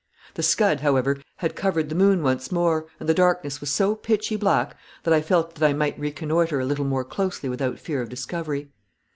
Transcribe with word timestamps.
The 0.33 0.41
scud, 0.41 0.79
however, 0.79 1.19
had 1.35 1.55
covered 1.55 1.89
the 1.89 1.93
moon 1.93 2.23
once 2.23 2.51
more, 2.51 2.87
and 2.99 3.07
the 3.07 3.13
darkness 3.13 3.61
was 3.61 3.69
so 3.69 3.93
pitchy 3.93 4.35
black 4.35 4.75
that 5.03 5.13
I 5.13 5.21
felt 5.21 5.53
that 5.53 5.69
I 5.69 5.73
might 5.73 5.99
reconnoitre 5.99 6.59
a 6.59 6.65
little 6.65 6.85
more 6.85 7.03
closely 7.05 7.49
without 7.49 7.77
fear 7.77 8.01
of 8.01 8.09
discovery. 8.09 8.71